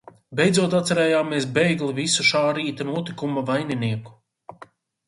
Beidzot 0.37 0.73
atcerējāmies 0.77 1.47
bēgli 1.59 1.91
visu 2.01 2.27
šā 2.31 2.43
rīta 2.59 2.89
notikuma 2.91 3.47
vaininieku. 3.53 4.21